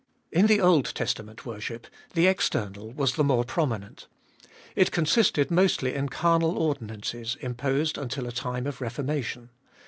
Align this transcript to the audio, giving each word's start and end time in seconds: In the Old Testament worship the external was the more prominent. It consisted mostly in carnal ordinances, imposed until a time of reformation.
In 0.31 0.47
the 0.47 0.59
Old 0.59 0.95
Testament 0.95 1.45
worship 1.45 1.85
the 2.15 2.25
external 2.25 2.89
was 2.91 3.13
the 3.13 3.23
more 3.23 3.43
prominent. 3.43 4.07
It 4.75 4.91
consisted 4.91 5.51
mostly 5.51 5.93
in 5.93 6.09
carnal 6.09 6.57
ordinances, 6.57 7.37
imposed 7.39 7.99
until 7.99 8.25
a 8.25 8.31
time 8.31 8.65
of 8.65 8.81
reformation. 8.81 9.51